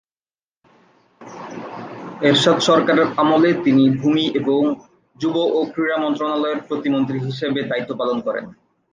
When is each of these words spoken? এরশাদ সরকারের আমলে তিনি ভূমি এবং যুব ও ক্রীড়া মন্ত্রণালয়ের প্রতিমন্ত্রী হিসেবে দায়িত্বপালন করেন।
এরশাদ 2.21 2.57
সরকারের 2.59 3.07
আমলে 3.17 3.49
তিনি 3.63 3.83
ভূমি 3.99 4.25
এবং 4.35 4.61
যুব 5.15 5.35
ও 5.49 5.59
ক্রীড়া 5.73 5.97
মন্ত্রণালয়ের 5.97 6.59
প্রতিমন্ত্রী 6.67 7.17
হিসেবে 7.19 7.59
দায়িত্বপালন 7.63 8.17
করেন। 8.21 8.45